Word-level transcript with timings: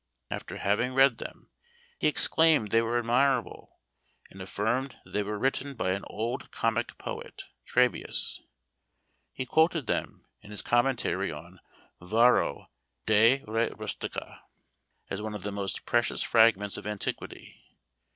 After 0.31 0.57
having 0.57 0.95
read 0.95 1.19
them, 1.19 1.51
he 1.99 2.07
exclaimed 2.07 2.71
they 2.71 2.81
were 2.81 2.97
admirable, 2.97 3.77
and 4.31 4.41
affirmed 4.41 4.95
that 5.05 5.11
they 5.11 5.21
were 5.21 5.37
written 5.37 5.75
by 5.75 5.91
an 5.91 6.05
old 6.07 6.49
comic 6.49 6.97
poet, 6.97 7.43
Trabeus. 7.67 8.41
He 9.35 9.45
quoted 9.45 9.85
them, 9.85 10.25
in 10.41 10.49
his 10.49 10.63
commentary 10.63 11.31
on 11.31 11.59
Varro 12.01 12.71
De 13.05 13.43
Re 13.47 13.69
Rusticâ, 13.69 14.39
as 15.11 15.21
one 15.21 15.35
of 15.35 15.43
the 15.43 15.51
most 15.51 15.85
precious 15.85 16.23
fragments 16.23 16.77
of 16.77 16.87
antiquity. 16.87 17.61